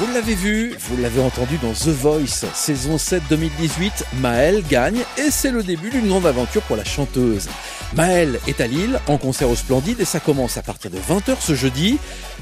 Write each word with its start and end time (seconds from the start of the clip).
Vous 0.00 0.10
l'avez 0.14 0.34
vu, 0.34 0.74
vous 0.88 0.96
l'avez 0.96 1.20
entendu 1.20 1.58
dans 1.58 1.74
The 1.74 1.88
Voice, 1.88 2.46
saison 2.54 2.96
7 2.96 3.22
2018, 3.28 4.06
Maëlle 4.22 4.62
gagne 4.66 5.02
et 5.18 5.30
c'est 5.30 5.50
le 5.50 5.62
début 5.62 5.90
d'une 5.90 6.08
grande 6.08 6.24
aventure 6.24 6.62
pour 6.62 6.76
la 6.76 6.86
chanteuse. 6.86 7.50
Maëlle 7.94 8.40
est 8.48 8.62
à 8.62 8.66
Lille, 8.66 8.98
en 9.08 9.18
concert 9.18 9.50
au 9.50 9.56
Splendide 9.56 10.00
et 10.00 10.06
ça 10.06 10.18
commence 10.18 10.56
à 10.56 10.62
partir 10.62 10.90
de 10.90 10.96
20h 10.96 11.36
ce 11.40 11.54
jeudi. 11.54 11.98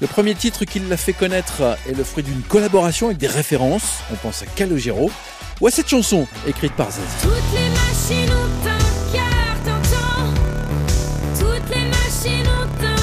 Le 0.00 0.06
premier 0.06 0.36
titre 0.36 0.64
qui 0.64 0.78
l'a 0.78 0.96
fait 0.96 1.12
connaître 1.12 1.76
est 1.88 1.96
le 1.96 2.04
fruit 2.04 2.22
d'une 2.22 2.42
collaboration 2.42 3.06
avec 3.06 3.18
des 3.18 3.26
références. 3.26 3.98
On 4.12 4.14
pense 4.14 4.42
à 4.42 4.46
Calogero 4.46 5.10
ou 5.60 5.66
à 5.66 5.72
cette 5.72 5.88
chanson 5.88 6.28
écrite 6.46 6.74
par 6.74 6.92
Zazie. 6.92 7.02
Toutes 7.20 7.32
les 7.52 7.68
machines 7.68 8.32
ont 8.32 8.68
un. 8.68 8.80
Toutes 11.36 11.68
les 11.74 11.84
machines 11.88 12.46
ont 12.46 12.86
un 12.86 12.99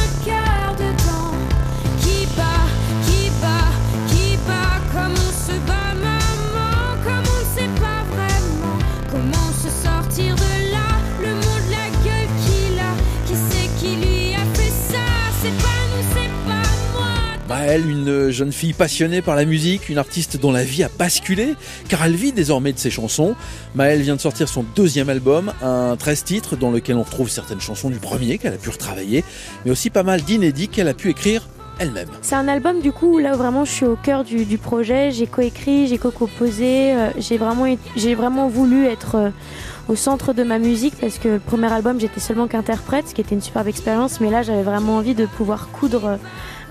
Comment 9.17 9.51
se 9.51 9.69
sortir 9.69 10.35
de 10.35 10.71
là? 10.71 10.85
Le 11.19 11.33
monde, 11.33 11.71
la 11.71 11.89
gueule 12.05 12.29
qu'il 12.45 12.77
a. 12.77 12.93
Qui 13.25 13.33
c'est 13.49 13.67
qui 13.79 13.95
lui 13.95 14.35
a 14.35 14.45
fait 14.53 14.69
ça? 14.69 14.99
C'est 15.41 15.57
pas 15.57 15.79
nous, 15.91 16.03
c'est 16.13 16.29
pas 16.45 16.61
moi. 16.93 17.47
Maëlle, 17.49 17.89
une 17.89 18.29
jeune 18.29 18.51
fille 18.51 18.73
passionnée 18.73 19.23
par 19.23 19.35
la 19.35 19.45
musique, 19.45 19.89
une 19.89 19.97
artiste 19.97 20.37
dont 20.37 20.51
la 20.51 20.63
vie 20.63 20.83
a 20.83 20.89
basculé, 20.99 21.55
car 21.89 22.05
elle 22.05 22.15
vit 22.15 22.31
désormais 22.31 22.73
de 22.73 22.77
ses 22.77 22.91
chansons. 22.91 23.35
Maëlle 23.73 24.03
vient 24.03 24.15
de 24.15 24.21
sortir 24.21 24.47
son 24.49 24.63
deuxième 24.75 25.09
album, 25.09 25.51
un 25.63 25.95
13 25.97 26.23
titres 26.23 26.55
dans 26.55 26.69
lequel 26.69 26.97
on 26.97 27.03
retrouve 27.03 27.29
certaines 27.29 27.61
chansons 27.61 27.89
du 27.89 27.97
premier 27.97 28.37
qu'elle 28.37 28.53
a 28.53 28.57
pu 28.57 28.69
retravailler, 28.69 29.23
mais 29.65 29.71
aussi 29.71 29.89
pas 29.89 30.03
mal 30.03 30.21
d'inédits 30.21 30.67
qu'elle 30.67 30.89
a 30.89 30.93
pu 30.93 31.09
écrire 31.09 31.47
C'est 32.21 32.35
un 32.35 32.47
album 32.47 32.79
du 32.79 32.91
coup 32.91 33.15
où 33.15 33.17
là 33.19 33.35
vraiment 33.35 33.63
je 33.63 33.71
suis 33.71 33.85
au 33.85 33.95
cœur 33.95 34.23
du, 34.23 34.57
projet. 34.57 35.11
J'ai 35.11 35.27
coécrit, 35.27 35.87
j'ai 35.87 35.97
co-composé. 35.97 36.93
euh, 36.93 37.09
j'ai 37.17 37.37
vraiment, 37.37 37.65
vraiment 37.95 38.47
voulu 38.47 38.85
être 38.85 39.15
euh, 39.15 39.29
au 39.87 39.95
centre 39.95 40.33
de 40.33 40.43
ma 40.43 40.57
musique 40.57 40.95
parce 40.99 41.19
que 41.19 41.27
le 41.29 41.39
premier 41.39 41.71
album 41.71 41.99
j'étais 41.99 42.19
seulement 42.19 42.47
qu'interprète, 42.47 43.09
ce 43.09 43.13
qui 43.13 43.21
était 43.21 43.35
une 43.35 43.41
superbe 43.41 43.67
expérience. 43.67 44.19
Mais 44.19 44.31
là 44.31 44.41
j'avais 44.41 44.63
vraiment 44.63 44.97
envie 44.97 45.13
de 45.13 45.25
pouvoir 45.25 45.69
coudre 45.69 46.05
euh, 46.05 46.17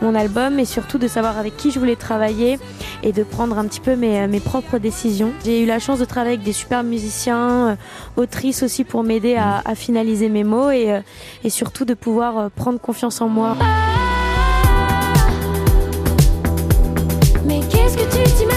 mon 0.02 0.14
album 0.14 0.58
et 0.58 0.64
surtout 0.64 0.98
de 0.98 1.08
savoir 1.08 1.38
avec 1.38 1.56
qui 1.56 1.70
je 1.70 1.78
voulais 1.78 1.96
travailler 1.96 2.58
et 3.02 3.12
de 3.12 3.22
prendre 3.22 3.58
un 3.58 3.64
petit 3.66 3.80
peu 3.80 3.94
mes, 3.94 4.26
mes 4.26 4.40
propres 4.40 4.78
décisions. 4.78 5.32
J'ai 5.44 5.62
eu 5.62 5.66
la 5.66 5.78
chance 5.78 6.00
de 6.00 6.04
travailler 6.04 6.34
avec 6.34 6.44
des 6.44 6.52
super 6.52 6.82
musiciens, 6.82 7.78
autrices 8.16 8.62
aussi 8.62 8.84
pour 8.84 9.04
m'aider 9.04 9.36
à, 9.36 9.62
finaliser 9.74 10.28
mes 10.28 10.44
mots 10.44 10.70
et, 10.70 11.00
surtout 11.48 11.86
de 11.86 11.94
pouvoir 11.94 12.50
prendre 12.50 12.78
confiance 12.78 13.22
en 13.22 13.28
moi. 13.28 13.56
Mais 17.46 17.60
qu'est-ce 17.60 17.96
que 17.96 18.02
tu 18.02 18.32
t'imagines 18.32 18.55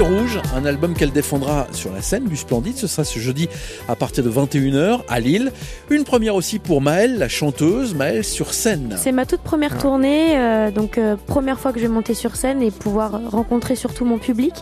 Fil 0.00 0.06
Rouge, 0.06 0.40
un 0.56 0.64
album 0.64 0.94
qu'elle 0.94 1.12
défendra 1.12 1.66
sur 1.72 1.92
la 1.92 2.00
scène 2.00 2.24
du 2.24 2.36
Splendide, 2.36 2.76
ce 2.76 2.86
sera 2.86 3.04
ce 3.04 3.18
jeudi 3.18 3.50
à 3.86 3.96
partir 3.96 4.24
de 4.24 4.30
21h 4.30 5.00
à 5.08 5.20
Lille. 5.20 5.52
Une 5.90 6.04
première 6.04 6.36
aussi 6.36 6.58
pour 6.58 6.80
Maëlle, 6.80 7.18
la 7.18 7.28
chanteuse, 7.28 7.94
Maëlle 7.94 8.24
sur 8.24 8.54
scène. 8.54 8.94
C'est 8.96 9.12
ma 9.12 9.26
toute 9.26 9.42
première 9.42 9.76
tournée, 9.76 10.38
euh, 10.38 10.70
donc 10.70 10.96
euh, 10.96 11.16
première 11.26 11.60
fois 11.60 11.72
que 11.72 11.78
je 11.78 11.86
vais 11.86 11.92
monter 11.92 12.14
sur 12.14 12.36
scène 12.36 12.62
et 12.62 12.70
pouvoir 12.70 13.20
rencontrer 13.30 13.76
surtout 13.76 14.06
mon 14.06 14.18
public. 14.18 14.54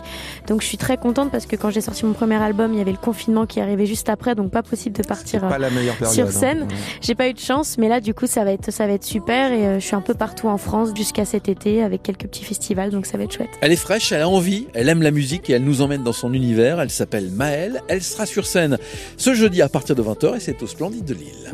Donc 0.47 0.61
je 0.61 0.67
suis 0.67 0.77
très 0.77 0.97
contente 0.97 1.31
parce 1.31 1.45
que 1.45 1.55
quand 1.55 1.69
j'ai 1.69 1.81
sorti 1.81 2.05
mon 2.05 2.13
premier 2.13 2.41
album, 2.41 2.73
il 2.73 2.79
y 2.79 2.81
avait 2.81 2.91
le 2.91 2.97
confinement 2.97 3.45
qui 3.45 3.61
arrivait 3.61 3.85
juste 3.85 4.09
après, 4.09 4.35
donc 4.35 4.51
pas 4.51 4.63
possible 4.63 4.97
de 4.97 5.07
partir 5.07 5.45
euh, 5.45 5.49
Pas 5.49 5.57
la 5.57 5.69
meilleure 5.69 5.95
période. 5.95 6.15
sur 6.15 6.27
hein. 6.27 6.31
scène. 6.31 6.67
J'ai 6.99 7.15
pas 7.15 7.29
eu 7.29 7.33
de 7.33 7.39
chance, 7.39 7.77
mais 7.77 7.87
là 7.87 8.01
du 8.01 8.13
coup 8.13 8.27
ça 8.27 8.43
va 8.43 8.51
être 8.51 8.71
ça 8.71 8.87
va 8.87 8.93
être 8.93 9.05
super 9.05 9.53
et 9.53 9.65
euh, 9.65 9.79
je 9.79 9.85
suis 9.85 9.95
un 9.95 10.01
peu 10.01 10.15
partout 10.15 10.49
en 10.49 10.57
France 10.57 10.89
jusqu'à 10.95 11.23
cet 11.23 11.47
été 11.47 11.81
avec 11.81 12.03
quelques 12.03 12.25
petits 12.25 12.43
festivals, 12.43 12.89
donc 12.89 13.05
ça 13.05 13.17
va 13.17 13.23
être 13.23 13.33
chouette. 13.33 13.51
Elle 13.61 13.71
est 13.71 13.77
fraîche, 13.77 14.11
elle 14.11 14.21
a 14.21 14.27
envie, 14.27 14.67
elle 14.73 14.89
aime 14.89 15.01
la 15.01 15.11
musique 15.11 15.28
et 15.33 15.53
elle 15.53 15.63
nous 15.63 15.81
emmène 15.81 16.03
dans 16.03 16.13
son 16.13 16.33
univers. 16.33 16.79
Elle 16.81 16.89
s'appelle 16.89 17.29
Maëlle, 17.29 17.81
elle 17.87 18.01
sera 18.01 18.25
sur 18.25 18.45
scène 18.45 18.77
ce 19.17 19.33
jeudi 19.33 19.61
à 19.61 19.69
partir 19.69 19.95
de 19.95 20.01
20h 20.01 20.37
et 20.37 20.39
c'est 20.39 20.61
au 20.63 20.67
Splendide 20.67 21.05
de 21.05 21.13
Lille. 21.13 21.51